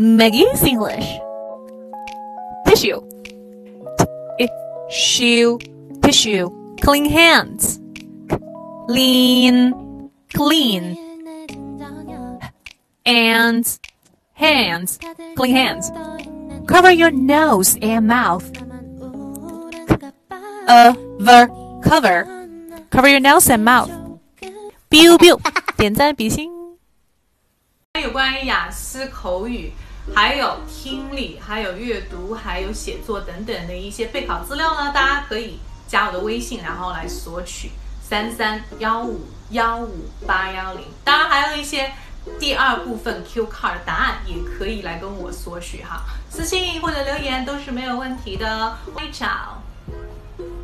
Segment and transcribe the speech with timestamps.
[0.00, 1.08] Maggie's English.
[2.66, 3.00] Tissue.
[4.38, 5.58] Tissue.
[6.02, 6.50] Tissue.
[6.82, 7.80] Clean hands.
[8.86, 10.10] Clean.
[10.34, 10.96] Clean.
[13.06, 13.80] Hands.
[14.34, 14.98] Hands.
[15.34, 15.90] Clean hands.
[16.66, 18.44] Cover your nose and mouth.
[20.68, 21.48] Over.
[21.82, 22.26] Cover.
[22.90, 23.90] Cover your nose and mouth.
[24.90, 25.38] biu biu，
[25.76, 26.50] 点赞比心。
[28.00, 29.72] 有关于雅思口语，
[30.13, 37.71] 还有听力，还有阅读，还有写作等等的一些备考资料呢，大家可以加我的微信，然后来索取
[38.01, 40.85] 三三幺五幺五八幺零。
[41.03, 41.91] 当然还有一些
[42.39, 48.77] 第二部分 Q card 答案，也可以来跟我索取哈，私信或者留言都是没有问题的。
[48.95, 49.61] 微找。